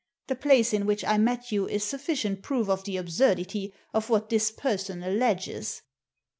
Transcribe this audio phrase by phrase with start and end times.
[0.25, 4.29] The place in which I met you is sufficient proof of the absurdity of what
[4.29, 5.83] this person alleges."